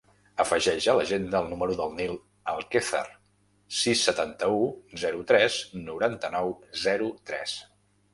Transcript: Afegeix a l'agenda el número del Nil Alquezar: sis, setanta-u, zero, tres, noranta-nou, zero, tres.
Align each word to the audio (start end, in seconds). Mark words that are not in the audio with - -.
Afegeix 0.43 0.85
a 0.91 0.93
l'agenda 0.99 1.41
el 1.45 1.49
número 1.49 1.73
del 1.81 1.91
Nil 1.99 2.15
Alquezar: 2.53 3.01
sis, 3.81 3.99
setanta-u, 4.07 4.65
zero, 5.03 5.21
tres, 5.33 5.59
noranta-nou, 5.91 6.51
zero, 6.87 7.11
tres. 7.33 7.55